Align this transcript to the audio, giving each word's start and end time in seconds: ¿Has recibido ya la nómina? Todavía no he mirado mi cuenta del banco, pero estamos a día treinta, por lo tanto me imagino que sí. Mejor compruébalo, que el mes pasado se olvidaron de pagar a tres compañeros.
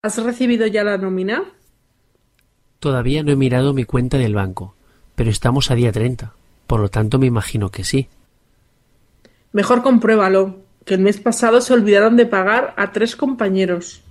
¿Has 0.00 0.22
recibido 0.22 0.64
ya 0.68 0.84
la 0.84 0.96
nómina? 0.96 1.42
Todavía 2.78 3.24
no 3.24 3.32
he 3.32 3.36
mirado 3.36 3.74
mi 3.74 3.82
cuenta 3.82 4.16
del 4.16 4.32
banco, 4.32 4.76
pero 5.16 5.28
estamos 5.28 5.72
a 5.72 5.74
día 5.74 5.90
treinta, 5.90 6.34
por 6.68 6.78
lo 6.78 6.88
tanto 6.88 7.18
me 7.18 7.26
imagino 7.26 7.70
que 7.70 7.82
sí. 7.82 8.08
Mejor 9.50 9.82
compruébalo, 9.82 10.60
que 10.84 10.94
el 10.94 11.00
mes 11.00 11.18
pasado 11.18 11.60
se 11.60 11.72
olvidaron 11.72 12.16
de 12.16 12.26
pagar 12.26 12.74
a 12.76 12.92
tres 12.92 13.16
compañeros. 13.16 14.02